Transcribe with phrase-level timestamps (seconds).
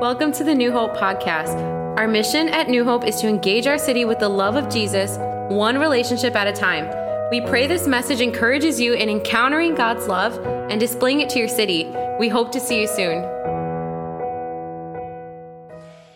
[0.00, 1.54] Welcome to the New Hope podcast.
[1.98, 5.18] Our mission at New Hope is to engage our city with the love of Jesus,
[5.54, 6.88] one relationship at a time.
[7.30, 10.38] We pray this message encourages you in encountering God's love
[10.70, 11.84] and displaying it to your city.
[12.18, 13.22] We hope to see you soon.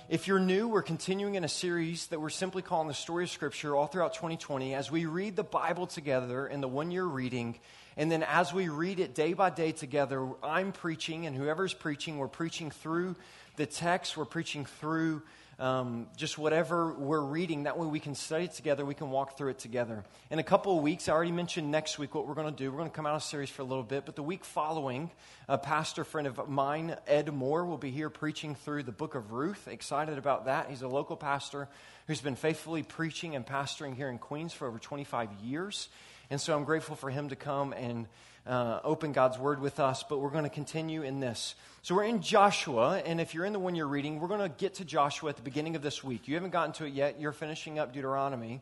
[0.08, 3.30] If you're new, we're continuing in a series that we're simply calling the story of
[3.30, 7.58] Scripture all throughout 2020 as we read the Bible together in the one year reading.
[7.96, 12.16] And then as we read it day by day together, I'm preaching, and whoever's preaching,
[12.18, 13.16] we're preaching through
[13.56, 15.22] the text, we're preaching through
[15.58, 17.64] um, just whatever we're reading.
[17.64, 20.04] That way we can study it together, we can walk through it together.
[20.30, 22.70] In a couple of weeks, I already mentioned next week what we're going to do.
[22.70, 25.10] We're going to come out of series for a little bit, but the week following,
[25.48, 29.30] a pastor friend of mine, Ed Moore, will be here preaching through the book of
[29.30, 29.68] Ruth.
[29.68, 30.68] Excited about that.
[30.68, 31.68] He's a local pastor
[32.08, 35.88] who's been faithfully preaching and pastoring here in Queens for over 25 years.
[36.30, 38.08] And so I'm grateful for him to come and
[38.46, 41.54] uh, open God's word with us, but we're going to continue in this.
[41.82, 44.54] So we're in Joshua, and if you're in the one you're reading, we're going to
[44.56, 46.28] get to Joshua at the beginning of this week.
[46.28, 48.60] You haven't gotten to it yet, you're finishing up Deuteronomy.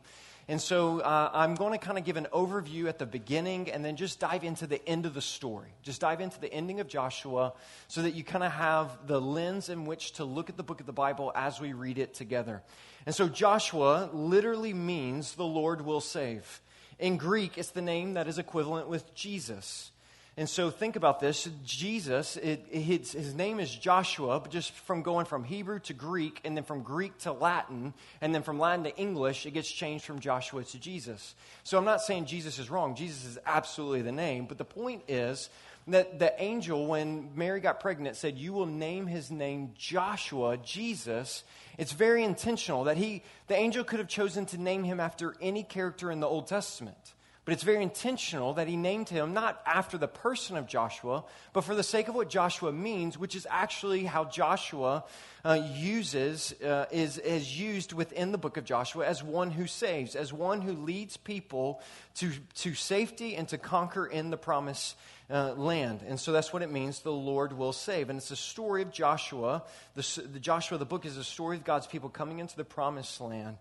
[0.49, 3.83] And so uh, I'm going to kind of give an overview at the beginning and
[3.83, 5.69] then just dive into the end of the story.
[5.83, 7.53] Just dive into the ending of Joshua
[7.87, 10.81] so that you kind of have the lens in which to look at the book
[10.81, 12.61] of the Bible as we read it together.
[13.05, 16.61] And so Joshua literally means the Lord will save.
[16.99, 19.91] In Greek, it's the name that is equivalent with Jesus.
[20.35, 21.47] And so think about this.
[21.63, 26.57] Jesus, it, his name is Joshua, but just from going from Hebrew to Greek, and
[26.57, 30.19] then from Greek to Latin, and then from Latin to English, it gets changed from
[30.19, 31.35] Joshua to Jesus.
[31.63, 32.95] So I'm not saying Jesus is wrong.
[32.95, 34.45] Jesus is absolutely the name.
[34.47, 35.49] But the point is
[35.87, 41.43] that the angel, when Mary got pregnant, said, You will name his name Joshua, Jesus.
[41.77, 45.63] It's very intentional that he, the angel could have chosen to name him after any
[45.63, 47.13] character in the Old Testament.
[47.45, 51.65] But it's very intentional that he named him not after the person of Joshua, but
[51.65, 55.03] for the sake of what Joshua means, which is actually how Joshua
[55.43, 60.15] uh, uses, uh, is, is used within the book of Joshua as one who saves,
[60.15, 61.81] as one who leads people
[62.15, 64.95] to, to safety and to conquer in the promised
[65.33, 66.01] uh, land.
[66.07, 68.09] And so that's what it means the Lord will save.
[68.09, 69.63] And it's a story of Joshua.
[69.95, 73.19] The, the Joshua, the book, is a story of God's people coming into the promised
[73.19, 73.57] land.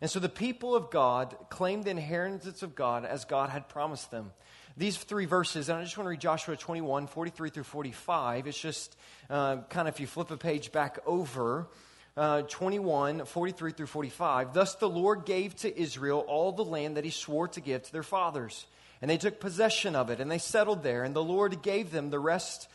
[0.00, 4.10] And so the people of God claimed the inheritance of God as God had promised
[4.10, 4.30] them.
[4.76, 8.46] These three verses, and I just want to read Joshua 21, 43 through 45.
[8.46, 8.94] It's just
[9.28, 11.66] uh, kind of if you flip a page back over,
[12.14, 14.52] uh, 21, 43 through 45.
[14.52, 17.92] Thus the Lord gave to Israel all the land that he swore to give to
[17.92, 18.66] their fathers.
[19.02, 21.04] And they took possession of it, and they settled there.
[21.04, 22.68] And the Lord gave them the rest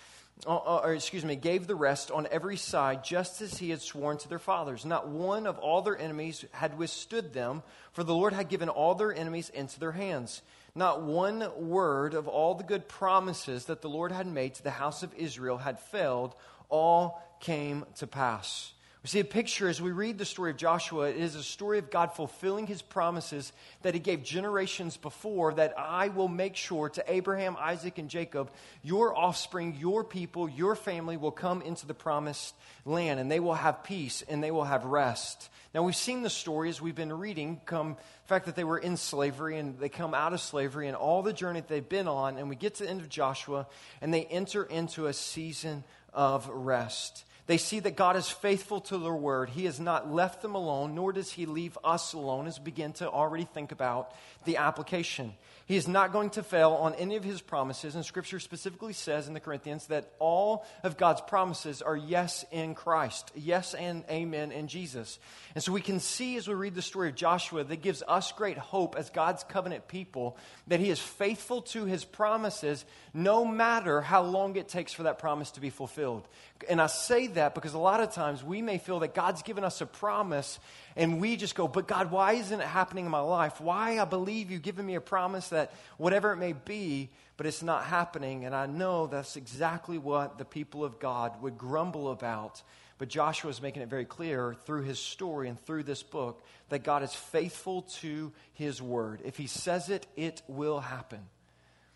[0.47, 3.81] uh, uh, or excuse me, gave the rest on every side, just as he had
[3.81, 4.85] sworn to their fathers.
[4.85, 7.61] Not one of all their enemies had withstood them,
[7.93, 10.41] for the Lord had given all their enemies into their hands.
[10.73, 14.71] Not one word of all the good promises that the Lord had made to the
[14.71, 16.33] house of Israel had failed.
[16.69, 18.71] All came to pass.
[19.03, 21.09] We see a picture as we read the story of Joshua.
[21.09, 23.51] It is a story of God fulfilling his promises
[23.81, 28.51] that he gave generations before that I will make sure to Abraham, Isaac, and Jacob,
[28.83, 32.53] your offspring, your people, your family will come into the promised
[32.85, 35.49] land and they will have peace and they will have rest.
[35.73, 38.77] Now, we've seen the story as we've been reading come, the fact that they were
[38.77, 42.07] in slavery and they come out of slavery and all the journey that they've been
[42.07, 42.37] on.
[42.37, 43.65] And we get to the end of Joshua
[43.99, 47.25] and they enter into a season of rest.
[47.51, 49.49] They see that God is faithful to their word.
[49.49, 52.93] He has not left them alone, nor does He leave us alone, as we begin
[52.93, 54.13] to already think about
[54.45, 55.33] the application.
[55.71, 57.95] He is not going to fail on any of his promises.
[57.95, 62.75] And scripture specifically says in the Corinthians that all of God's promises are yes in
[62.75, 65.17] Christ, yes and amen in Jesus.
[65.55, 68.33] And so we can see as we read the story of Joshua that gives us
[68.33, 70.35] great hope as God's covenant people
[70.67, 72.83] that he is faithful to his promises
[73.13, 76.27] no matter how long it takes for that promise to be fulfilled.
[76.69, 79.63] And I say that because a lot of times we may feel that God's given
[79.63, 80.59] us a promise
[80.97, 83.61] and we just go, but God, why isn't it happening in my life?
[83.61, 85.60] Why I believe you've given me a promise that
[85.97, 88.45] whatever it may be, but it's not happening.
[88.45, 92.61] And I know that's exactly what the people of God would grumble about.
[92.97, 96.83] But Joshua is making it very clear through his story and through this book that
[96.83, 99.21] God is faithful to his word.
[99.25, 101.19] If he says it, it will happen.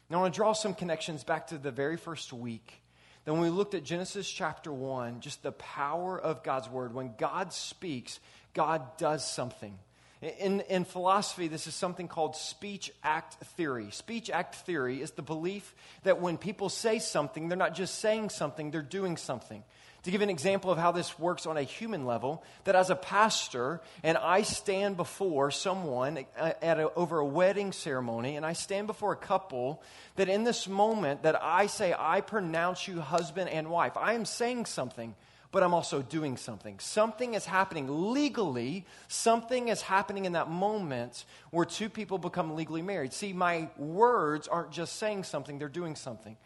[0.09, 2.81] Now, I want to draw some connections back to the very first week.
[3.23, 7.13] Then, when we looked at Genesis chapter 1, just the power of God's word, when
[7.17, 8.19] God speaks,
[8.53, 9.77] God does something.
[10.25, 13.91] In, in philosophy, this is something called speech act theory.
[13.91, 18.31] Speech act theory is the belief that when people say something, they're not just saying
[18.31, 19.63] something, they're doing something.
[20.01, 22.95] To give an example of how this works on a human level, that as a
[22.95, 28.87] pastor, and I stand before someone at a, over a wedding ceremony, and I stand
[28.87, 29.83] before a couple,
[30.15, 34.25] that in this moment that I say, I pronounce you husband and wife, I am
[34.25, 35.13] saying something.
[35.51, 36.79] But I'm also doing something.
[36.79, 42.81] Something is happening legally, something is happening in that moment where two people become legally
[42.81, 43.13] married.
[43.13, 46.37] See, my words aren't just saying something, they're doing something.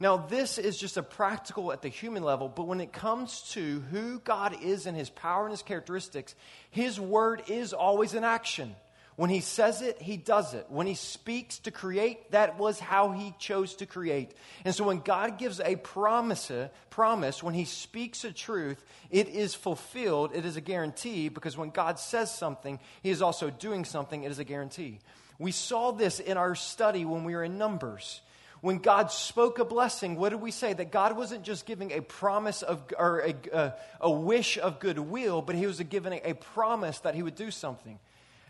[0.00, 3.80] Now, this is just a practical at the human level, but when it comes to
[3.90, 6.34] who God is and his power and his characteristics,
[6.70, 8.74] his word is always an action.
[9.16, 10.66] When he says it, he does it.
[10.68, 14.32] When he speaks to create, that was how he chose to create.
[14.64, 16.50] And so when God gives a promise,
[16.90, 20.32] promise, when he speaks a truth, it is fulfilled.
[20.34, 24.24] It is a guarantee because when God says something, he is also doing something.
[24.24, 24.98] It is a guarantee.
[25.38, 28.20] We saw this in our study when we were in Numbers.
[28.62, 30.72] When God spoke a blessing, what did we say?
[30.72, 35.42] That God wasn't just giving a promise of, or a, a, a wish of goodwill,
[35.42, 37.98] but he was giving a promise that he would do something.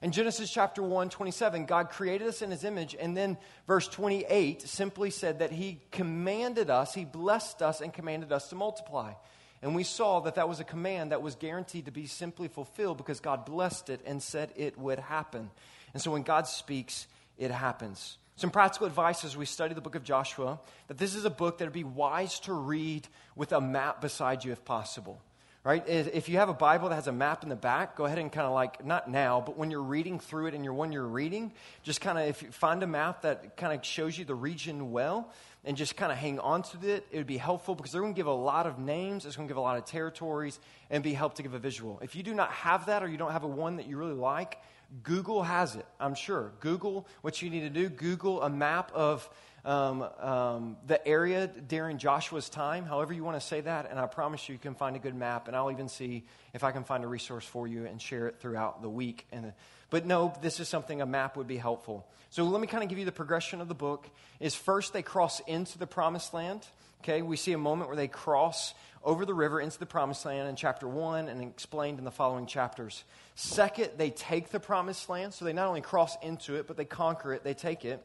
[0.05, 2.95] In Genesis chapter 1, 27, God created us in his image.
[3.01, 8.31] And then verse 28 simply said that he commanded us, he blessed us, and commanded
[8.31, 9.15] us to multiply.
[9.62, 12.99] And we saw that that was a command that was guaranteed to be simply fulfilled
[12.99, 15.51] because God blessed it and said it would happen.
[15.95, 17.07] And so when God speaks,
[17.39, 18.19] it happens.
[18.37, 21.57] Some practical advice as we study the book of Joshua that this is a book
[21.57, 25.23] that would be wise to read with a map beside you if possible
[25.64, 25.82] right?
[25.88, 28.31] If you have a Bible that has a map in the back, go ahead and
[28.31, 31.06] kind of like, not now, but when you're reading through it and you're one you're
[31.06, 31.52] reading,
[31.82, 34.93] just kind of, if you find a map that kind of shows you the region
[34.93, 35.32] well,
[35.64, 38.12] and just kind of hang on to it, it would be helpful because they're going
[38.12, 41.02] to give a lot of names, it's going to give a lot of territories, and
[41.02, 41.99] be helped to give a visual.
[42.02, 44.12] If you do not have that or you don't have a one that you really
[44.12, 44.58] like,
[45.02, 46.52] Google has it, I'm sure.
[46.61, 47.88] Google what you need to do.
[47.88, 49.28] Google a map of
[49.64, 54.06] um, um, the area during Joshua's time, however you want to say that, and I
[54.06, 56.84] promise you, you can find a good map, and I'll even see if I can
[56.84, 59.26] find a resource for you and share it throughout the week.
[59.32, 59.52] And,
[59.90, 62.06] but no, this is something a map would be helpful.
[62.28, 64.08] So let me kind of give you the progression of the book.
[64.40, 66.66] Is first they cross into the promised land.
[67.02, 70.49] Okay, we see a moment where they cross over the river into the promised land
[70.49, 73.05] in chapter 1 and explained in the following chapters.
[73.34, 75.32] Second, they take the promised land.
[75.32, 78.02] So they not only cross into it, but they conquer it, they take it.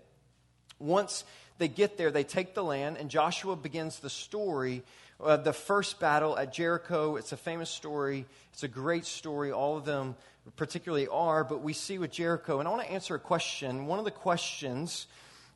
[0.79, 1.23] Once
[1.57, 4.83] they get there, they take the land, and Joshua begins the story
[5.21, 7.17] uh, the first battle at Jericho.
[7.17, 9.51] It's a famous story, it's a great story.
[9.51, 10.15] All of them,
[10.55, 12.59] particularly, are, but we see with Jericho.
[12.59, 13.85] And I want to answer a question.
[13.85, 15.07] One of the questions,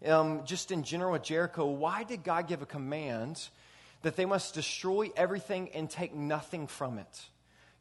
[0.05, 3.47] um, just in general with Jericho, why did God give a command
[4.01, 7.25] that they must destroy everything and take nothing from it?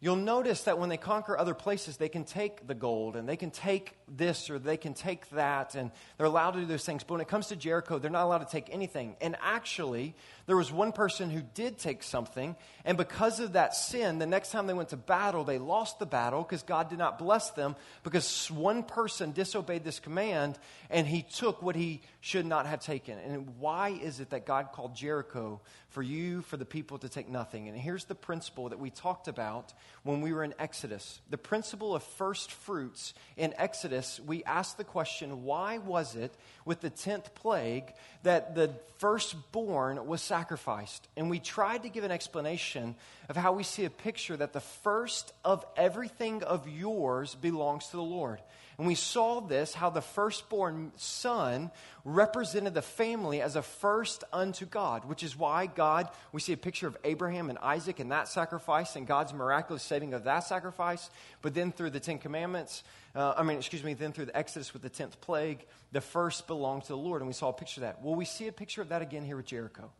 [0.00, 3.36] You'll notice that when they conquer other places, they can take the gold and they
[3.36, 7.04] can take this or they can take that, and they're allowed to do those things.
[7.04, 9.16] But when it comes to Jericho, they're not allowed to take anything.
[9.20, 10.14] And actually,
[10.46, 14.50] there was one person who did take something, and because of that sin, the next
[14.50, 17.76] time they went to battle, they lost the battle because God did not bless them
[18.02, 20.58] because one person disobeyed this command
[20.90, 23.18] and he took what he should not have taken.
[23.18, 25.60] And why is it that God called Jericho
[25.90, 27.68] for you, for the people to take nothing?
[27.68, 29.72] And here's the principle that we talked about
[30.02, 31.20] when we were in Exodus.
[31.30, 36.32] The principle of first fruits in Exodus, we asked the question why was it
[36.64, 41.06] with the 10th plague that the firstborn was sacrificed?
[41.16, 42.94] And we tried to give an explanation
[43.28, 47.96] of how we see a picture that the first of everything of yours belongs to
[47.96, 48.40] the Lord.
[48.78, 51.70] And we saw this how the firstborn son
[52.04, 56.56] represented the family as a first unto God, which is why God, we see a
[56.56, 61.10] picture of Abraham and Isaac and that sacrifice and God's miraculous saving of that sacrifice.
[61.42, 62.82] But then through the Ten Commandments,
[63.14, 66.46] uh, I mean, excuse me, then through the Exodus with the 10th plague, the first
[66.46, 67.20] belonged to the Lord.
[67.20, 68.02] And we saw a picture of that.
[68.02, 69.90] Well, we see a picture of that again here with Jericho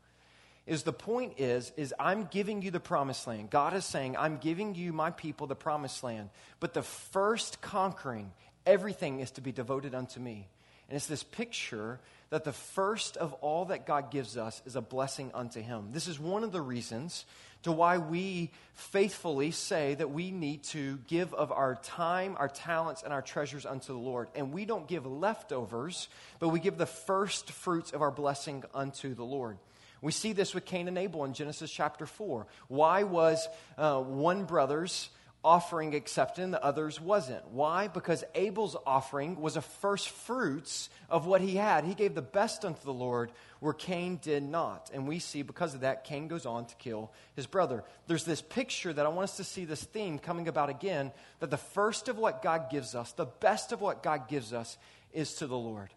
[0.67, 4.37] is the point is is i'm giving you the promised land god is saying i'm
[4.37, 8.31] giving you my people the promised land but the first conquering
[8.67, 10.49] Everything is to be devoted unto me.
[10.89, 12.01] And it's this picture
[12.31, 15.89] that the first of all that God gives us is a blessing unto Him.
[15.93, 17.25] This is one of the reasons
[17.63, 23.03] to why we faithfully say that we need to give of our time, our talents,
[23.03, 24.29] and our treasures unto the Lord.
[24.35, 26.09] And we don't give leftovers,
[26.41, 29.59] but we give the first fruits of our blessing unto the Lord.
[30.01, 32.47] We see this with Cain and Abel in Genesis chapter 4.
[32.67, 35.09] Why was uh, one brother's
[35.45, 37.47] offering accepted and the others wasn't.
[37.49, 37.89] Why?
[37.89, 41.85] Because Abel's offering was a first fruits of what he had.
[41.85, 44.91] He gave the best unto the Lord where Cain did not.
[44.95, 47.83] And we see because of that, Cain goes on to kill his brother.
[48.07, 51.51] There's this picture that I want us to see this theme coming about again that
[51.51, 54.79] the first of what God gives us, the best of what God gives us,
[55.13, 55.91] is to the Lord.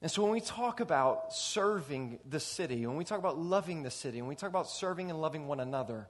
[0.00, 3.90] And so when we talk about serving the city, when we talk about loving the
[3.90, 6.06] city, when we talk about serving and loving one another,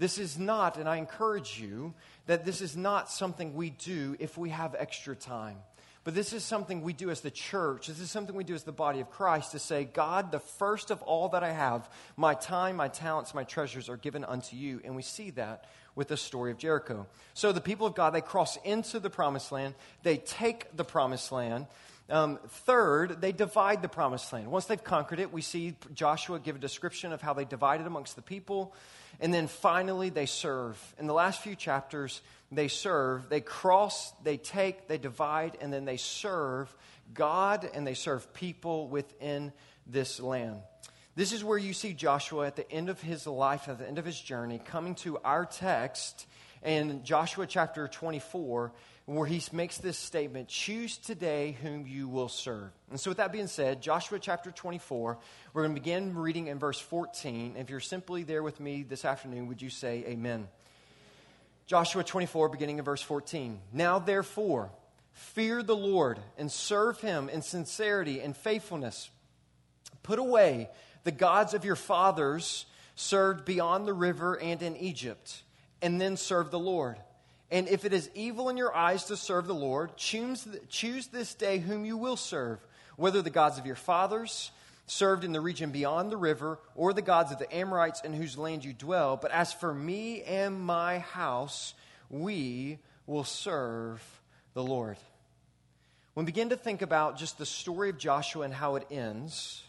[0.00, 1.92] this is not, and I encourage you,
[2.24, 5.58] that this is not something we do if we have extra time.
[6.04, 7.88] But this is something we do as the church.
[7.88, 10.90] This is something we do as the body of Christ to say, God, the first
[10.90, 14.80] of all that I have, my time, my talents, my treasures are given unto you.
[14.82, 17.06] And we see that with the story of Jericho.
[17.34, 21.30] So the people of God, they cross into the promised land, they take the promised
[21.30, 21.66] land.
[22.10, 24.50] Um, third, they divide the promised land.
[24.50, 28.16] Once they've conquered it, we see Joshua give a description of how they divided amongst
[28.16, 28.74] the people.
[29.20, 30.76] And then finally, they serve.
[30.98, 33.28] In the last few chapters, they serve.
[33.28, 36.74] They cross, they take, they divide, and then they serve
[37.14, 39.52] God and they serve people within
[39.86, 40.60] this land.
[41.16, 43.98] This is where you see Joshua at the end of his life, at the end
[43.98, 46.26] of his journey, coming to our text
[46.62, 48.72] in Joshua chapter 24
[49.16, 52.70] where he makes this statement choose today whom you will serve.
[52.90, 55.18] And so, with that being said, Joshua chapter 24,
[55.52, 57.56] we're going to begin reading in verse 14.
[57.58, 60.46] If you're simply there with me this afternoon, would you say amen?
[61.66, 63.58] Joshua 24, beginning in verse 14.
[63.72, 64.70] Now, therefore,
[65.12, 69.10] fear the Lord and serve him in sincerity and faithfulness.
[70.04, 70.68] Put away
[71.02, 72.64] the gods of your fathers
[72.94, 75.42] served beyond the river and in Egypt,
[75.82, 76.96] and then serve the Lord.
[77.50, 81.34] And if it is evil in your eyes to serve the Lord, choose, choose this
[81.34, 82.58] day whom you will serve,
[82.96, 84.52] whether the gods of your fathers
[84.86, 88.36] served in the region beyond the river, or the gods of the Amorites in whose
[88.36, 89.16] land you dwell.
[89.16, 91.74] But as for me and my house,
[92.08, 94.02] we will serve
[94.54, 94.96] the Lord.
[96.14, 99.62] When we begin to think about just the story of Joshua and how it ends,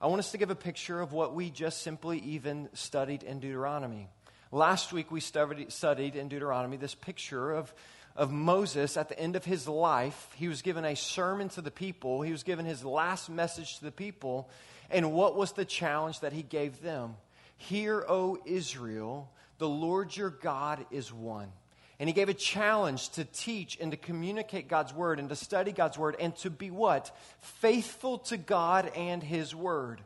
[0.00, 3.40] I want us to give a picture of what we just simply even studied in
[3.40, 4.08] Deuteronomy.
[4.54, 7.72] Last week we studied, in Deuteronomy this picture of,
[8.14, 10.28] of Moses at the end of his life.
[10.36, 13.84] He was given a sermon to the people, he was given his last message to
[13.84, 14.50] the people.
[14.90, 17.16] And what was the challenge that he gave them?
[17.56, 21.50] Hear, O Israel, the Lord your God is one.
[21.98, 25.72] And he gave a challenge to teach and to communicate God's word and to study
[25.72, 27.16] God's word and to be what?
[27.40, 30.02] Faithful to God and his word.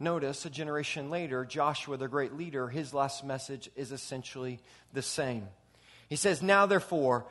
[0.00, 4.60] Notice a generation later, Joshua, the great leader, his last message is essentially
[4.92, 5.48] the same.
[6.08, 7.26] He says, Now therefore,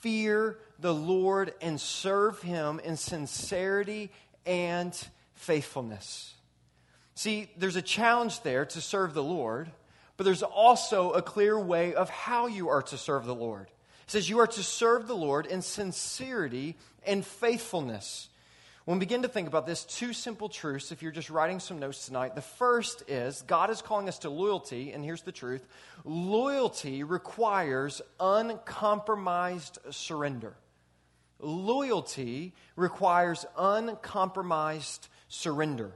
[0.00, 4.10] fear the Lord and serve him in sincerity
[4.44, 4.96] and
[5.34, 6.34] faithfulness.
[7.14, 9.70] See, there's a challenge there to serve the Lord,
[10.16, 13.66] but there's also a clear way of how you are to serve the Lord.
[14.06, 18.28] It says you are to serve the Lord in sincerity and faithfulness.
[18.88, 21.78] When we begin to think about this, two simple truths, if you're just writing some
[21.78, 22.34] notes tonight.
[22.34, 25.62] The first is God is calling us to loyalty, and here's the truth
[26.06, 30.56] loyalty requires uncompromised surrender.
[31.38, 35.92] Loyalty requires uncompromised surrender.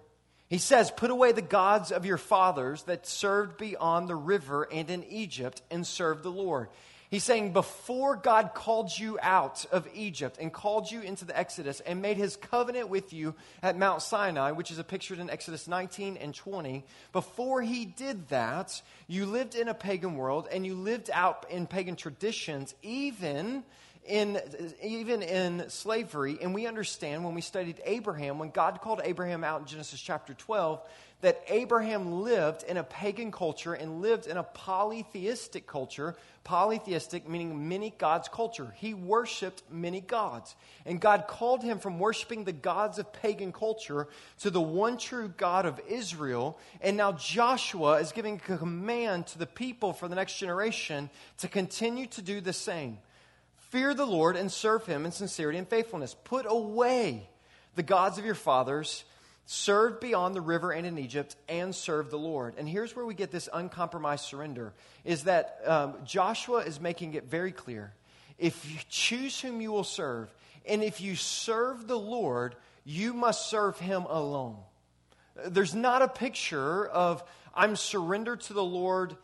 [0.50, 4.90] He says, Put away the gods of your fathers that served beyond the river and
[4.90, 6.68] in Egypt and serve the Lord.
[7.12, 11.80] He's saying, before God called you out of Egypt and called you into the Exodus
[11.80, 15.68] and made his covenant with you at Mount Sinai, which is a pictured in Exodus
[15.68, 20.74] 19 and 20, before he did that, you lived in a pagan world and you
[20.74, 23.62] lived out in pagan traditions, even
[24.06, 24.40] in,
[24.82, 26.38] even in slavery.
[26.40, 30.32] And we understand when we studied Abraham, when God called Abraham out in Genesis chapter
[30.32, 30.80] 12,
[31.22, 36.16] that Abraham lived in a pagan culture and lived in a polytheistic culture.
[36.42, 38.74] Polytheistic meaning many gods culture.
[38.76, 40.56] He worshiped many gods.
[40.84, 44.08] And God called him from worshiping the gods of pagan culture
[44.40, 46.58] to the one true God of Israel.
[46.80, 51.46] And now Joshua is giving a command to the people for the next generation to
[51.46, 52.98] continue to do the same.
[53.70, 56.16] Fear the Lord and serve him in sincerity and faithfulness.
[56.24, 57.28] Put away
[57.76, 59.04] the gods of your fathers
[59.52, 62.54] served beyond the river and in Egypt, and served the Lord.
[62.56, 64.72] And here's where we get this uncompromised surrender
[65.04, 67.92] is that um, Joshua is making it very clear.
[68.38, 70.34] If you choose whom you will serve,
[70.66, 74.56] and if you serve the Lord, you must serve him alone.
[75.46, 77.22] There's not a picture of
[77.54, 79.16] I'm surrendered to the Lord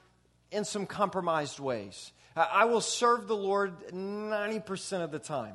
[0.50, 2.12] in some compromised ways.
[2.36, 5.54] I will serve the Lord 90% of the time.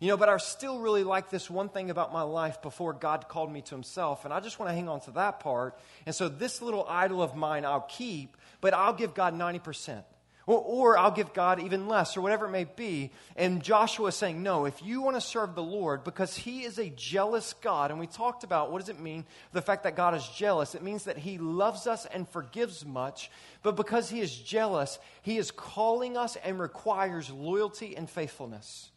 [0.00, 3.28] You know, but I still really like this one thing about my life before God
[3.28, 4.24] called me to Himself.
[4.24, 5.78] And I just want to hang on to that part.
[6.04, 10.02] And so this little idol of mine I'll keep, but I'll give God 90%.
[10.46, 13.12] Or, or I'll give God even less, or whatever it may be.
[13.34, 16.78] And Joshua is saying, No, if you want to serve the Lord, because He is
[16.78, 20.14] a jealous God, and we talked about what does it mean, the fact that God
[20.14, 23.30] is jealous, it means that He loves us and forgives much,
[23.62, 28.90] but because He is jealous, He is calling us and requires loyalty and faithfulness.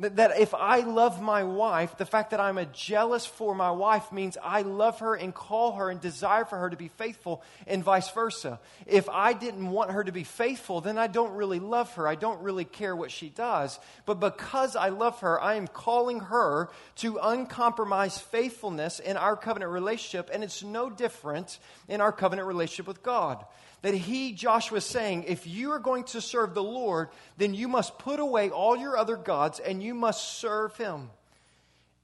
[0.00, 4.12] That if I love my wife, the fact that I'm a jealous for my wife
[4.12, 7.82] means I love her and call her and desire for her to be faithful, and
[7.82, 8.60] vice versa.
[8.86, 12.06] If I didn't want her to be faithful, then I don't really love her.
[12.06, 13.80] I don't really care what she does.
[14.06, 19.72] But because I love her, I am calling her to uncompromised faithfulness in our covenant
[19.72, 23.44] relationship, and it's no different in our covenant relationship with God
[23.82, 27.68] that he, Joshua, is saying, if you are going to serve the Lord, then you
[27.68, 31.10] must put away all your other gods and you must serve him.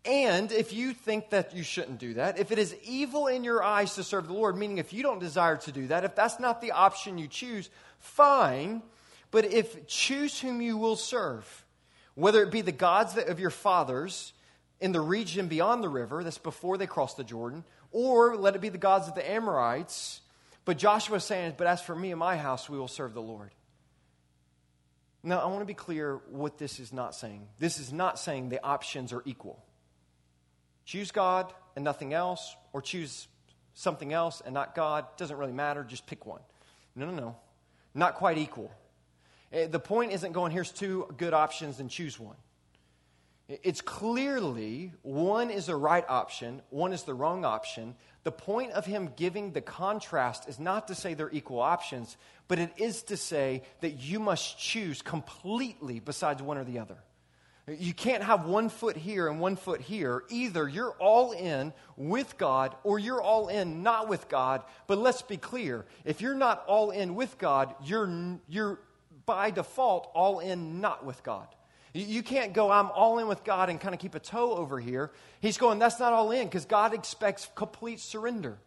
[0.04, 3.62] And if you think that you shouldn't do that, if it is evil in your
[3.62, 6.38] eyes to serve the Lord, meaning if you don't desire to do that, if that's
[6.38, 8.82] not the option you choose, fine.
[9.30, 11.64] But if choose whom you will serve,
[12.14, 14.34] whether it be the gods of your fathers
[14.78, 18.60] in the region beyond the river, that's before they crossed the Jordan, or let it
[18.60, 20.20] be the gods of the Amorites
[20.64, 23.22] but Joshua is saying, But as for me and my house, we will serve the
[23.22, 23.50] Lord.
[25.22, 27.48] Now, I want to be clear what this is not saying.
[27.58, 29.64] This is not saying the options are equal.
[30.84, 33.26] Choose God and nothing else, or choose
[33.72, 35.06] something else and not God.
[35.16, 35.82] Doesn't really matter.
[35.82, 36.40] Just pick one.
[36.94, 37.36] No, no, no.
[37.94, 38.70] Not quite equal.
[39.52, 42.36] Eh, the point isn't going, here's two good options and choose one.
[43.48, 47.94] It's clearly one is the right option, one is the wrong option.
[48.24, 52.16] The point of him giving the contrast is not to say they're equal options,
[52.48, 56.96] but it is to say that you must choose completely besides one or the other.
[57.66, 60.24] You can't have one foot here and one foot here.
[60.28, 64.62] Either you're all in with God or you're all in not with God.
[64.86, 68.80] But let's be clear if you're not all in with God, you're, you're
[69.24, 71.46] by default all in not with God.
[71.96, 74.80] You can't go, I'm all in with God and kind of keep a toe over
[74.80, 75.12] here.
[75.40, 78.58] He's going, that's not all in because God expects complete surrender.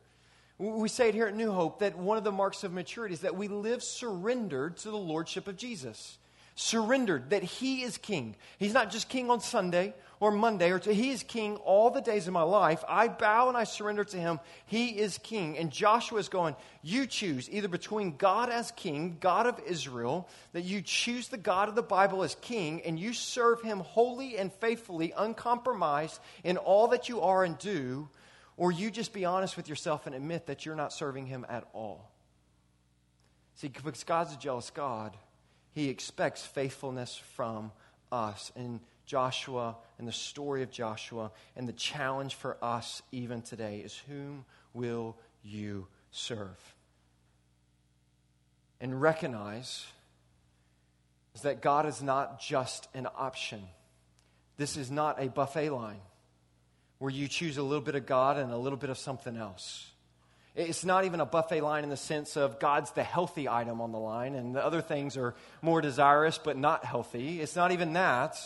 [0.58, 3.20] We say it here at New Hope that one of the marks of maturity is
[3.22, 6.18] that we live surrendered to the Lordship of Jesus
[6.60, 8.36] surrendered that he is king.
[8.58, 12.02] He's not just king on Sunday or Monday or to, he is king all the
[12.02, 12.84] days of my life.
[12.90, 14.40] I bow and I surrender to him.
[14.66, 15.56] He is king.
[15.60, 20.64] And Joshua is going, you choose either between God as king, God of Israel, that
[20.64, 24.52] you choose the God of the Bible as king and you serve him wholly and
[24.52, 28.10] faithfully, uncompromised in all that you are and do,
[28.58, 31.68] or you just be honest with yourself and admit that you're not serving him at
[31.74, 32.10] all.
[33.54, 35.16] See, because God's a jealous God,
[35.78, 37.72] he expects faithfulness from
[38.12, 38.52] us.
[38.56, 43.96] And Joshua and the story of Joshua and the challenge for us even today is
[44.08, 46.58] whom will you serve?
[48.82, 49.86] And recognize
[51.36, 53.62] is that God is not just an option.
[54.58, 56.02] This is not a buffet line
[56.98, 59.92] where you choose a little bit of God and a little bit of something else.
[60.58, 63.92] It's not even a buffet line in the sense of God's the healthy item on
[63.92, 67.40] the line and the other things are more desirous but not healthy.
[67.42, 68.40] It's not even that.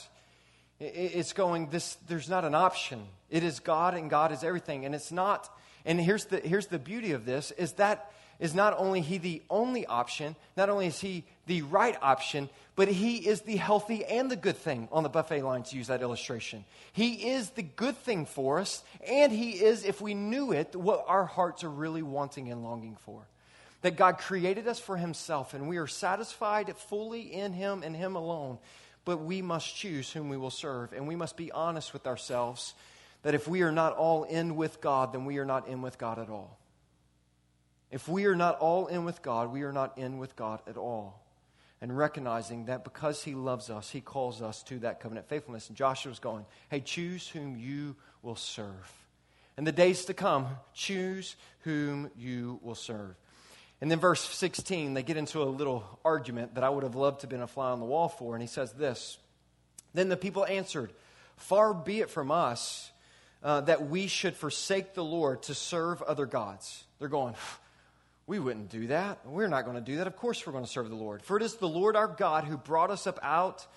[0.82, 3.08] It's going, this, there's not an option.
[3.30, 4.84] It is God and God is everything.
[4.84, 5.50] And it's not,
[5.86, 9.42] and here's the, here's the beauty of this, is that is not only he the
[9.50, 14.30] only option, not only is he the right option, but he is the healthy and
[14.30, 16.66] the good thing on the buffet line, to use that illustration.
[16.92, 21.06] He is the good thing for us, and he is, if we knew it, what
[21.08, 23.22] our hearts are really wanting and longing for.
[23.84, 28.16] That God created us for himself, and we are satisfied fully in him and him
[28.16, 28.58] alone.
[29.06, 32.74] But we must choose whom we will serve, and we must be honest with ourselves
[33.24, 35.98] that if we are not all in with God, then we are not in with
[35.98, 36.58] God at all.
[37.92, 40.78] If we are not all in with God, we are not in with God at
[40.78, 41.22] all.
[41.82, 45.68] And recognizing that because He loves us, He calls us to that covenant faithfulness.
[45.68, 48.92] And Joshua's going, hey, choose whom you will serve.
[49.58, 53.16] In the days to come, choose whom you will serve.
[53.82, 57.22] And then, verse 16, they get into a little argument that I would have loved
[57.22, 58.36] to have been a fly on the wall for.
[58.36, 59.18] And he says this
[59.94, 60.94] Then the people answered,
[61.36, 62.92] Far be it from us
[63.44, 66.84] uh, that we should forsake the Lord to serve other gods.
[67.00, 67.34] They're going,
[68.32, 69.20] we wouldn't do that.
[69.26, 70.08] We're not going to do that.
[70.08, 71.22] Of course, we're going to serve the Lord.
[71.22, 73.68] For it is the Lord our God who brought us up out,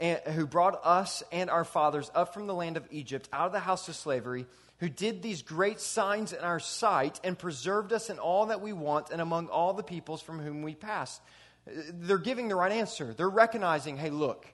[0.00, 3.52] and, who brought us and our fathers up from the land of Egypt, out of
[3.52, 4.46] the house of slavery,
[4.80, 8.72] who did these great signs in our sight and preserved us in all that we
[8.72, 11.22] want and among all the peoples from whom we passed.
[11.64, 13.14] They're giving the right answer.
[13.16, 14.44] They're recognizing, hey, look,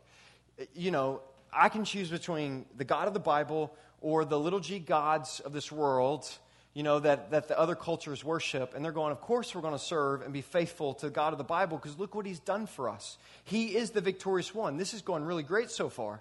[0.75, 4.81] you know, I can choose between the God of the Bible or the little g
[4.81, 6.29] gods of this world
[6.77, 8.75] you know, that, that the other cultures worship.
[8.75, 11.39] And they're going, of course, we're going to serve and be faithful to God of
[11.39, 13.17] the Bible because look what he's done for us.
[13.45, 14.77] He is the victorious one.
[14.77, 16.21] This is going really great so far.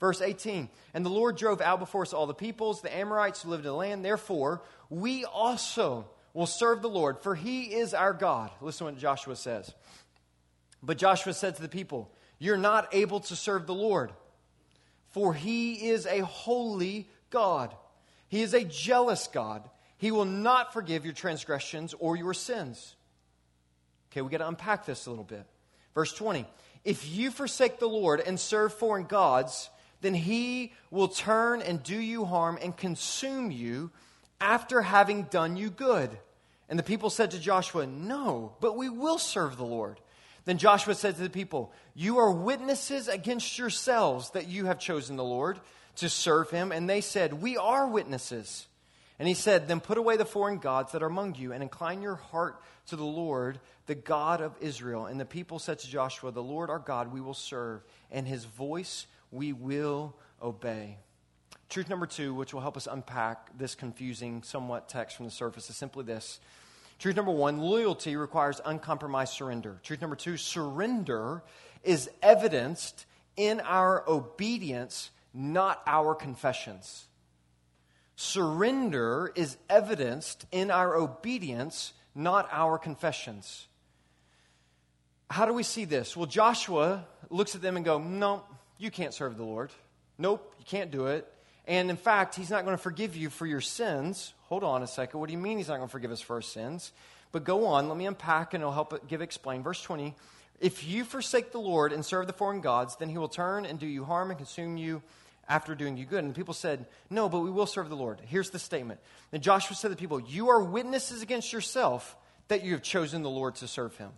[0.00, 3.50] Verse 18 And the Lord drove out before us all the peoples, the Amorites who
[3.50, 4.04] lived in the land.
[4.04, 8.50] Therefore, we also will serve the Lord, for he is our God.
[8.60, 9.72] Listen to what Joshua says.
[10.82, 12.10] But Joshua said to the people,
[12.40, 14.10] You're not able to serve the Lord
[15.12, 17.74] for he is a holy God.
[18.28, 19.68] He is a jealous God.
[20.02, 22.96] He will not forgive your transgressions or your sins.
[24.10, 25.46] Okay, we got to unpack this a little bit.
[25.94, 26.44] Verse 20
[26.84, 31.96] If you forsake the Lord and serve foreign gods, then he will turn and do
[31.96, 33.92] you harm and consume you
[34.40, 36.10] after having done you good.
[36.68, 40.00] And the people said to Joshua, No, but we will serve the Lord.
[40.46, 45.14] Then Joshua said to the people, You are witnesses against yourselves that you have chosen
[45.14, 45.60] the Lord
[45.98, 46.72] to serve him.
[46.72, 48.66] And they said, We are witnesses.
[49.22, 52.02] And he said, Then put away the foreign gods that are among you and incline
[52.02, 55.06] your heart to the Lord, the God of Israel.
[55.06, 58.44] And the people said to Joshua, The Lord our God we will serve, and his
[58.44, 60.98] voice we will obey.
[61.68, 65.70] Truth number two, which will help us unpack this confusing, somewhat text from the surface,
[65.70, 66.40] is simply this.
[66.98, 69.78] Truth number one loyalty requires uncompromised surrender.
[69.84, 71.44] Truth number two surrender
[71.84, 73.06] is evidenced
[73.36, 77.06] in our obedience, not our confessions.
[78.22, 83.66] Surrender is evidenced in our obedience, not our confessions.
[85.28, 86.16] How do we see this?
[86.16, 88.44] Well, Joshua looks at them and go, "No,
[88.78, 89.72] you can't serve the Lord.
[90.18, 91.26] Nope, you can't do it.
[91.66, 94.34] And in fact, he's not going to forgive you for your sins.
[94.42, 95.18] Hold on a second.
[95.18, 96.92] What do you mean he's not going to forgive us for our sins?
[97.32, 97.88] But go on.
[97.88, 99.64] Let me unpack and it'll help give explain.
[99.64, 100.14] Verse 20.
[100.60, 103.80] If you forsake the Lord and serve the foreign gods, then he will turn and
[103.80, 105.02] do you harm and consume you
[105.48, 106.24] after doing you good.
[106.24, 108.20] And the people said, No, but we will serve the Lord.
[108.26, 109.00] Here's the statement.
[109.30, 112.16] Then Joshua said to the people, You are witnesses against yourself
[112.48, 114.10] that you have chosen the Lord to serve him.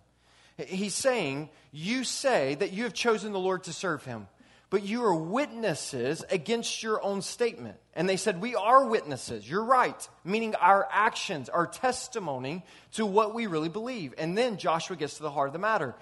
[0.57, 4.27] He's saying, You say that you have chosen the Lord to serve him
[4.69, 7.77] but you are witnesses against your own statement.
[7.93, 9.49] And they said, We are witnesses.
[9.49, 10.09] You're right.
[10.23, 14.13] Meaning our actions, our testimony to what we really believe.
[14.17, 15.95] And then Joshua gets to the heart of the matter.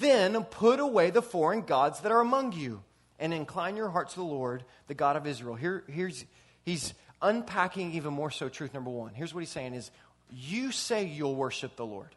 [0.00, 2.82] Then put away the foreign gods that are among you
[3.20, 5.54] and incline your heart to the Lord, the God of Israel.
[5.54, 6.24] Here, here's,
[6.64, 9.14] he's unpacking even more so truth number one.
[9.14, 9.90] Here's what he's saying is,
[10.32, 12.14] you say you'll worship the Lord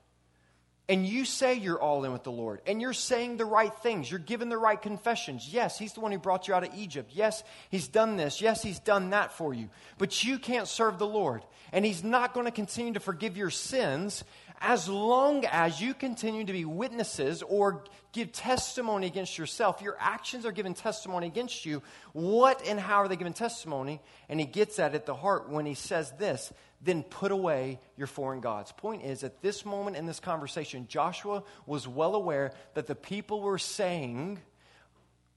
[0.89, 4.11] and you say you're all in with the Lord, and you're saying the right things,
[4.11, 5.47] you're giving the right confessions.
[5.49, 7.11] Yes, He's the one who brought you out of Egypt.
[7.13, 8.41] Yes, He's done this.
[8.41, 9.69] Yes, He's done that for you.
[9.97, 13.49] But you can't serve the Lord, and He's not going to continue to forgive your
[13.49, 14.25] sins
[14.61, 19.81] as long as you continue to be witnesses or give testimony against yourself.
[19.81, 21.81] Your actions are giving testimony against you.
[22.13, 24.01] What and how are they giving testimony?
[24.29, 26.51] And He gets at it the heart when He says this
[26.83, 28.71] then put away your foreign gods.
[28.73, 33.41] Point is, at this moment in this conversation, Joshua was well aware that the people
[33.41, 34.39] were saying,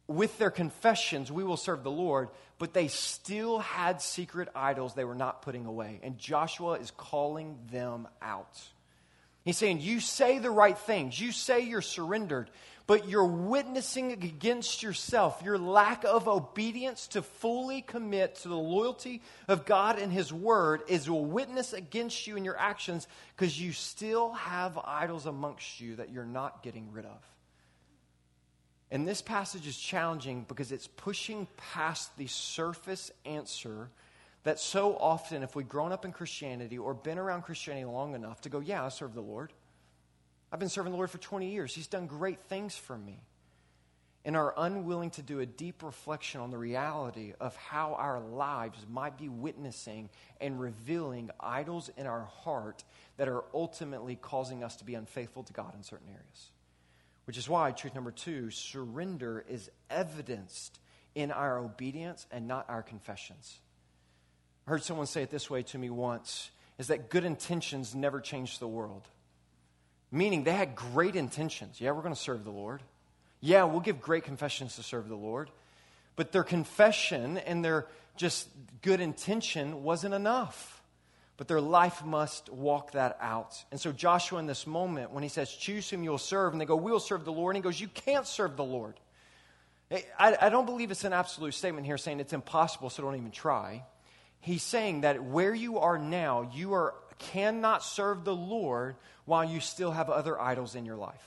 [0.09, 5.05] with their confessions, we will serve the Lord, but they still had secret idols they
[5.05, 6.00] were not putting away.
[6.02, 8.61] And Joshua is calling them out.
[9.46, 12.50] He's saying, You say the right things, you say you're surrendered,
[12.88, 15.40] but you're witnessing against yourself.
[15.44, 20.82] Your lack of obedience to fully commit to the loyalty of God and His Word
[20.88, 23.06] is a witness against you in your actions
[23.37, 27.22] because you still have idols amongst you that you're not getting rid of.
[28.90, 33.90] And this passage is challenging because it's pushing past the surface answer
[34.46, 38.40] that so often, if we've grown up in Christianity or been around Christianity long enough
[38.42, 39.52] to go, yeah, I serve the Lord.
[40.52, 41.74] I've been serving the Lord for 20 years.
[41.74, 43.18] He's done great things for me.
[44.24, 48.78] And are unwilling to do a deep reflection on the reality of how our lives
[48.88, 52.85] might be witnessing and revealing idols in our heart
[53.16, 56.50] that are ultimately causing us to be unfaithful to God in certain areas.
[57.24, 60.78] Which is why, truth number two, surrender is evidenced
[61.16, 63.59] in our obedience and not our confessions.
[64.66, 68.20] I heard someone say it this way to me once is that good intentions never
[68.20, 69.02] change the world.
[70.11, 71.81] Meaning they had great intentions.
[71.81, 72.83] Yeah, we're going to serve the Lord.
[73.40, 75.50] Yeah, we'll give great confessions to serve the Lord.
[76.16, 78.48] But their confession and their just
[78.83, 80.83] good intention wasn't enough.
[81.37, 83.62] But their life must walk that out.
[83.70, 86.64] And so, Joshua, in this moment, when he says, Choose whom you'll serve, and they
[86.64, 88.94] go, We'll serve the Lord, and he goes, You can't serve the Lord.
[90.18, 93.31] I, I don't believe it's an absolute statement here saying it's impossible, so don't even
[93.31, 93.85] try.
[94.40, 99.61] He's saying that where you are now, you are cannot serve the Lord while you
[99.61, 101.22] still have other idols in your life.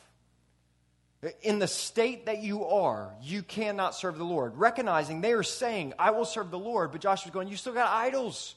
[1.42, 4.56] In the state that you are, you cannot serve the Lord.
[4.56, 7.92] Recognizing they are saying, I will serve the Lord, but Joshua's going, You still got
[7.92, 8.56] idols.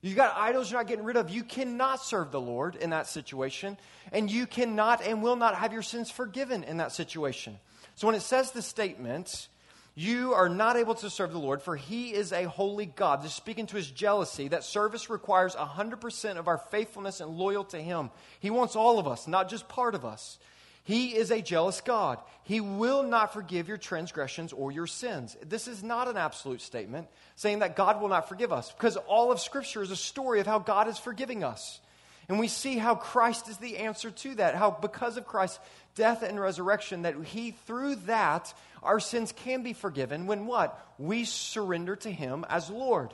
[0.00, 1.30] You got idols you're not getting rid of.
[1.30, 3.78] You cannot serve the Lord in that situation,
[4.12, 7.58] and you cannot and will not have your sins forgiven in that situation.
[7.94, 9.48] So when it says the statement,
[9.94, 13.22] you are not able to serve the Lord, for he is a holy God.
[13.22, 17.78] Just speaking to his jealousy, that service requires 100% of our faithfulness and loyal to
[17.78, 18.10] him.
[18.40, 20.38] He wants all of us, not just part of us.
[20.82, 22.18] He is a jealous God.
[22.42, 25.36] He will not forgive your transgressions or your sins.
[25.42, 29.32] This is not an absolute statement saying that God will not forgive us, because all
[29.32, 31.80] of Scripture is a story of how God is forgiving us.
[32.28, 35.58] And we see how Christ is the answer to that, how because of Christ's
[35.94, 40.78] death and resurrection, that He, through that, our sins can be forgiven when what?
[40.98, 43.12] We surrender to Him as Lord.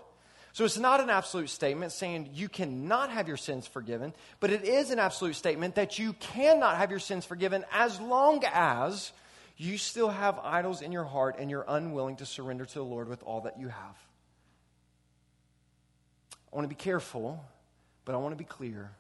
[0.52, 4.64] So it's not an absolute statement saying you cannot have your sins forgiven, but it
[4.64, 9.12] is an absolute statement that you cannot have your sins forgiven as long as
[9.56, 13.08] you still have idols in your heart and you're unwilling to surrender to the Lord
[13.08, 13.96] with all that you have.
[16.52, 17.44] I want to be careful,
[18.04, 18.90] but I want to be clear.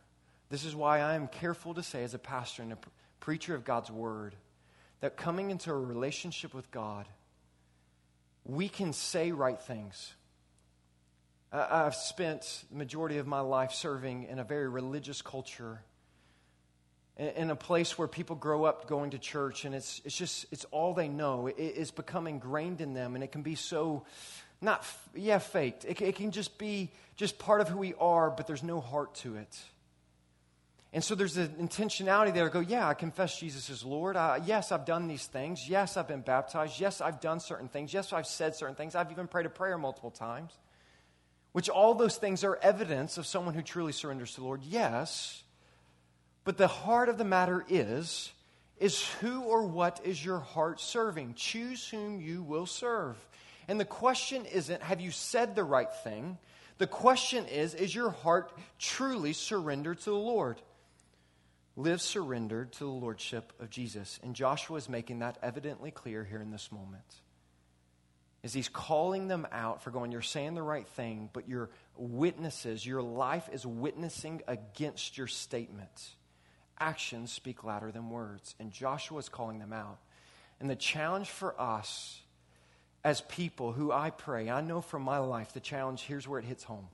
[0.50, 2.78] This is why I am careful to say, as a pastor and a
[3.20, 4.34] preacher of God's word,
[5.00, 7.06] that coming into a relationship with God,
[8.44, 10.12] we can say right things
[11.52, 15.80] I've spent the majority of my life serving in a very religious culture,
[17.16, 20.64] in a place where people grow up going to church, and it's, it's just, it's
[20.66, 21.48] all they know.
[21.48, 24.04] It, it's become ingrained in them, and it can be so,
[24.60, 25.84] not, yeah, faked.
[25.84, 29.16] It, it can just be just part of who we are, but there's no heart
[29.16, 29.58] to it.
[30.92, 34.16] And so there's an intentionality there to go, yeah, I confess Jesus is Lord.
[34.44, 35.68] Yes, I've done these things.
[35.68, 36.80] Yes, I've been baptized.
[36.80, 37.94] Yes, I've done certain things.
[37.94, 38.94] Yes, I've said certain things.
[38.94, 40.52] I've even prayed a prayer multiple times
[41.52, 45.42] which all those things are evidence of someone who truly surrenders to the Lord, yes.
[46.44, 48.30] But the heart of the matter is,
[48.78, 51.34] is who or what is your heart serving?
[51.34, 53.16] Choose whom you will serve.
[53.68, 56.38] And the question isn't, have you said the right thing?
[56.78, 60.60] The question is, is your heart truly surrendered to the Lord?
[61.76, 64.18] Live surrendered to the Lordship of Jesus.
[64.22, 67.04] And Joshua is making that evidently clear here in this moment
[68.42, 72.84] is he's calling them out for going, You're saying the right thing, but your witnesses,
[72.84, 76.14] your life is witnessing against your statements.
[76.78, 78.54] Actions speak louder than words.
[78.58, 79.98] And Joshua is calling them out.
[80.58, 82.20] And the challenge for us
[83.04, 86.44] as people who I pray, I know from my life, the challenge, here's where it
[86.46, 86.88] hits home,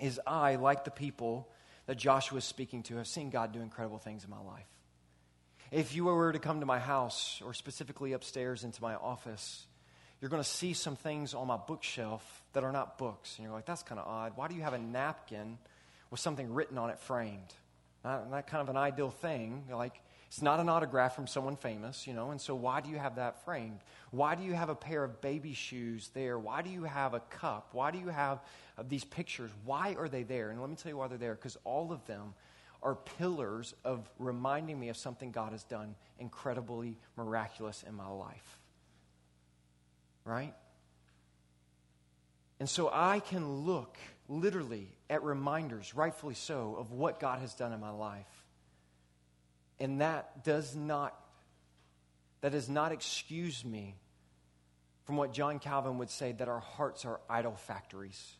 [0.00, 1.48] is I, like the people
[1.86, 4.66] that Joshua is speaking to, have seen God do incredible things in my life.
[5.70, 9.66] If you were to come to my house, or specifically upstairs into my office,
[10.20, 13.36] you're going to see some things on my bookshelf that are not books.
[13.36, 14.32] And you're like, that's kind of odd.
[14.36, 15.58] Why do you have a napkin
[16.10, 17.52] with something written on it framed?
[18.04, 19.64] Not, not kind of an ideal thing.
[19.70, 20.00] Like,
[20.36, 23.16] it's not an autograph from someone famous, you know, and so why do you have
[23.16, 23.80] that framed?
[24.10, 26.38] Why do you have a pair of baby shoes there?
[26.38, 27.70] Why do you have a cup?
[27.72, 28.40] Why do you have
[28.76, 29.50] uh, these pictures?
[29.64, 30.50] Why are they there?
[30.50, 32.34] And let me tell you why they're there because all of them
[32.82, 38.58] are pillars of reminding me of something God has done incredibly miraculous in my life
[40.26, 40.52] right?
[42.58, 43.96] And so I can look
[44.28, 48.26] literally at reminders, rightfully so, of what God has done in my life.
[49.78, 51.14] And that does not
[52.40, 53.96] that does not excuse me
[55.04, 58.36] from what John Calvin would say that our hearts are idol factories.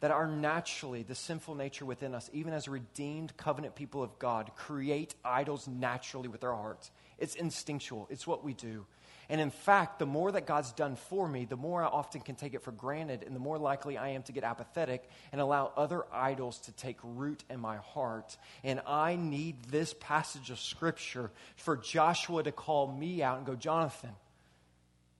[0.00, 4.52] That our naturally, the sinful nature within us, even as redeemed covenant people of God,
[4.56, 6.90] create idols naturally with our hearts.
[7.18, 8.86] It's instinctual, it's what we do.
[9.30, 12.34] And in fact, the more that God's done for me, the more I often can
[12.34, 15.72] take it for granted, and the more likely I am to get apathetic and allow
[15.76, 18.36] other idols to take root in my heart.
[18.64, 23.54] And I need this passage of Scripture for Joshua to call me out and go,
[23.54, 24.10] Jonathan,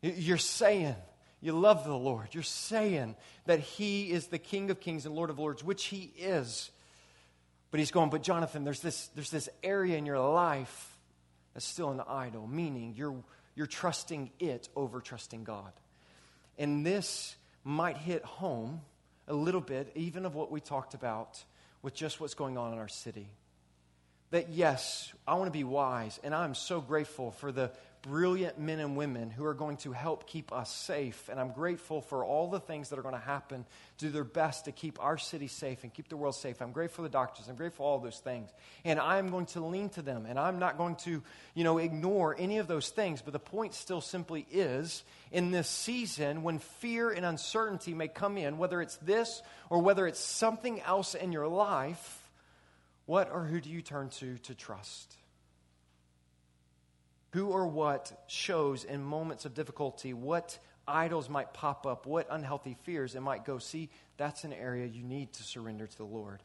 [0.03, 0.97] you're saying,
[1.41, 2.31] you love the Lord.
[2.33, 3.15] You're saying
[3.47, 6.73] that He is the King of Kings and Lord of Lords, which He is.
[7.71, 10.97] But He's going, but Jonathan, there's this, there's this area in your life
[11.55, 13.15] that's still an idol, meaning you're
[13.61, 15.71] you're trusting it over trusting God.
[16.57, 18.81] And this might hit home
[19.29, 21.45] a little bit, even of what we talked about
[21.83, 23.29] with just what's going on in our city.
[24.31, 27.71] That yes, I want to be wise, and I'm so grateful for the
[28.03, 31.29] brilliant men and women who are going to help keep us safe.
[31.29, 33.67] And I'm grateful for all the things that are going to happen,
[33.99, 36.63] do their best to keep our city safe and keep the world safe.
[36.63, 37.49] I'm grateful for the doctors.
[37.49, 38.51] I'm grateful for all those things.
[38.85, 40.27] And I'm going to lean to them.
[40.27, 41.23] And I'm not going to,
[41.55, 43.23] you know, ignore any of those things.
[43.23, 48.39] But the point still simply is in this season when fear and uncertainty may come
[48.39, 52.29] in, whether it's this or whether it's something else in your life,
[53.07, 55.17] what or who do you turn to to trust?
[57.33, 62.77] Who or what shows in moments of difficulty what idols might pop up, what unhealthy
[62.83, 63.59] fears it might go.
[63.59, 66.43] See, that's an area you need to surrender to the Lord.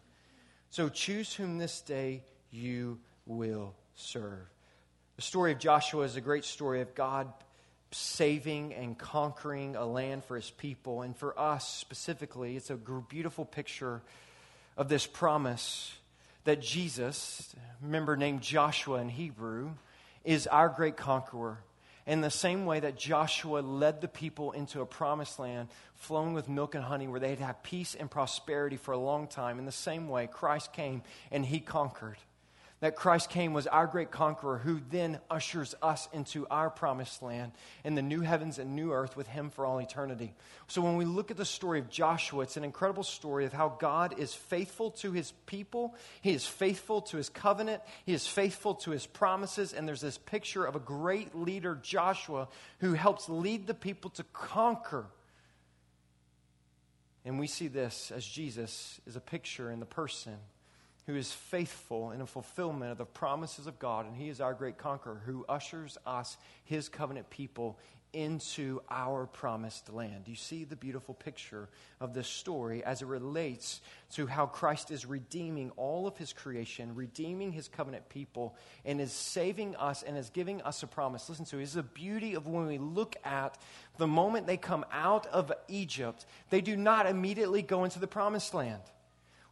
[0.69, 4.47] So choose whom this day you will serve.
[5.15, 7.31] The story of Joshua is a great story of God
[7.91, 11.01] saving and conquering a land for his people.
[11.01, 14.01] And for us specifically, it's a beautiful picture
[14.75, 15.95] of this promise
[16.43, 19.71] that Jesus, remember named Joshua in Hebrew,
[20.25, 21.59] is our great conqueror.
[22.05, 26.47] In the same way that Joshua led the people into a promised land flowing with
[26.47, 29.71] milk and honey where they'd have peace and prosperity for a long time, in the
[29.71, 32.17] same way, Christ came and he conquered
[32.85, 37.51] that Christ came was our great conqueror who then ushers us into our promised land
[37.83, 40.35] in the new heavens and new earth with him for all eternity.
[40.67, 43.69] So when we look at the story of Joshua, it's an incredible story of how
[43.79, 48.75] God is faithful to his people, he is faithful to his covenant, he is faithful
[48.75, 52.49] to his promises, and there's this picture of a great leader, Joshua,
[52.81, 55.07] who helps lead the people to conquer.
[57.25, 60.37] And we see this as Jesus is a picture in the person
[61.07, 64.53] who is faithful in the fulfillment of the promises of God, and He is our
[64.53, 67.77] great conqueror who ushers us, His covenant people,
[68.15, 70.23] into our promised land.
[70.23, 71.67] Do you see the beautiful picture
[71.99, 73.81] of this story as it relates
[74.13, 79.11] to how Christ is redeeming all of His creation, redeeming His covenant people, and is
[79.11, 81.27] saving us and is giving us a promise?
[81.27, 81.59] Listen to it.
[81.59, 83.57] This is the beauty of when we look at
[83.97, 88.53] the moment they come out of Egypt, they do not immediately go into the promised
[88.53, 88.81] land.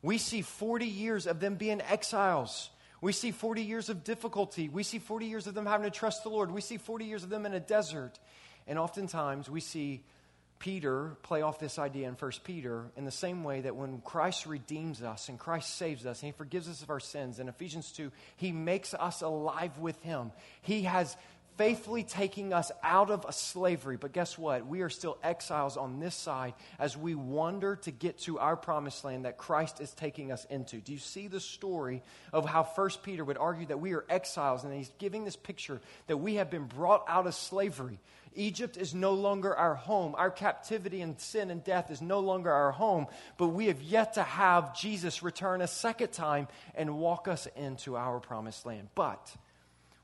[0.04, 2.70] We see 40 years of them being exiles.
[3.02, 4.70] We see 40 years of difficulty.
[4.70, 6.52] We see 40 years of them having to trust the Lord.
[6.52, 8.20] We see 40 years of them in a desert.
[8.68, 10.04] And oftentimes we see
[10.60, 14.46] Peter play off this idea in 1 Peter in the same way that when Christ
[14.46, 17.92] redeems us and Christ saves us and he forgives us of our sins in Ephesians
[17.92, 20.32] 2, he makes us alive with him.
[20.62, 21.18] He has
[21.58, 23.98] faithfully taking us out of a slavery.
[23.98, 24.66] But guess what?
[24.66, 29.04] We are still exiles on this side as we wander to get to our promised
[29.04, 30.78] land that Christ is taking us into.
[30.78, 34.63] Do you see the story of how First Peter would argue that we are exiles
[34.63, 38.00] and he's giving this picture that we have been brought out of slavery?
[38.36, 40.16] Egypt is no longer our home.
[40.18, 44.16] Our captivity and sin and death is no longer our home, but we have yet
[44.16, 48.89] to have Jesus return a second time and walk us into our promised land.
[48.96, 49.36] But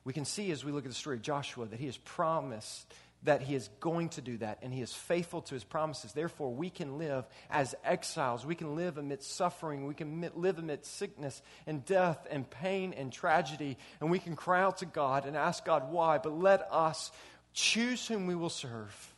[0.03, 2.91] we can see as we look at the story of Joshua that he has promised
[3.23, 6.13] that he is going to do that and he is faithful to his promises.
[6.13, 8.45] Therefore, we can live as exiles.
[8.45, 9.85] We can live amidst suffering.
[9.85, 13.77] We can live amidst sickness and death and pain and tragedy.
[13.99, 16.17] And we can cry out to God and ask God why.
[16.17, 17.12] But let us
[17.53, 19.13] choose whom we will serve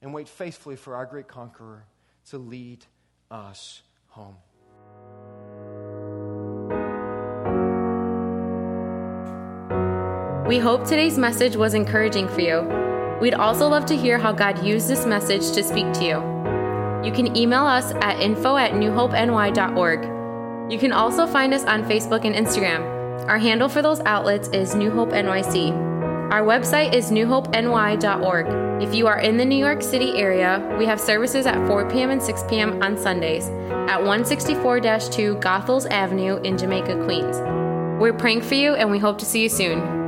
[0.00, 1.84] and wait faithfully for our great conqueror
[2.30, 2.84] to lead
[3.30, 4.36] us home.
[10.52, 12.60] We hope today's message was encouraging for you.
[13.22, 16.20] We'd also love to hear how God used this message to speak to you.
[17.02, 20.70] You can email us at info at newhopeny.org.
[20.70, 22.82] You can also find us on Facebook and Instagram.
[23.28, 25.72] Our handle for those outlets is New Hope NYC.
[26.30, 28.82] Our website is newhopeny.org.
[28.82, 32.10] If you are in the New York City area, we have services at 4 p.m.
[32.10, 32.82] and 6 p.m.
[32.82, 33.48] on Sundays
[33.88, 37.38] at 164 2 Goethals Avenue in Jamaica, Queens.
[37.98, 40.01] We're praying for you and we hope to see you soon.